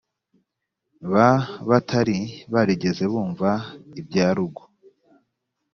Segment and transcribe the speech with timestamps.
[1.11, 1.29] ba
[1.69, 2.19] batari
[2.53, 3.49] barigeze bumva
[3.99, 4.63] iby arugu